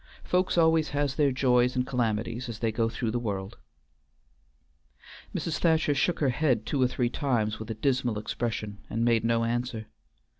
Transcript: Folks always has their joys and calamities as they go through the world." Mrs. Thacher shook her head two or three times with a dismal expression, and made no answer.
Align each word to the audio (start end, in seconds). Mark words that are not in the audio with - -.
Folks 0.23 0.57
always 0.57 0.89
has 0.97 1.13
their 1.13 1.31
joys 1.31 1.75
and 1.75 1.85
calamities 1.85 2.49
as 2.49 2.57
they 2.57 2.71
go 2.71 2.89
through 2.89 3.11
the 3.11 3.19
world." 3.19 3.59
Mrs. 5.31 5.59
Thacher 5.59 5.93
shook 5.93 6.19
her 6.21 6.29
head 6.29 6.65
two 6.65 6.81
or 6.81 6.87
three 6.87 7.11
times 7.11 7.59
with 7.59 7.69
a 7.69 7.75
dismal 7.75 8.17
expression, 8.17 8.79
and 8.89 9.05
made 9.05 9.23
no 9.23 9.43
answer. 9.43 9.85